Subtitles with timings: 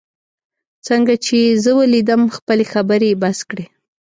[0.87, 3.65] څنګه چي یې زه ولیدم، خپلې خبرې یې بس کړې.